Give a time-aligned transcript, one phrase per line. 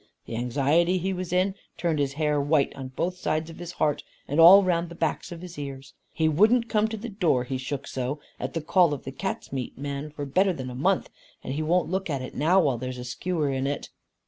[0.25, 4.01] The anxiety he was in, turned his hair white on both sides of his heart
[4.27, 5.93] and all round the backs of his ears.
[6.11, 9.53] He wouldn't come to the door, he shook so, at the call of the cat's
[9.53, 11.11] meat man for better than a month,
[11.43, 13.89] and he won't look at it now, while there's a skewer in it."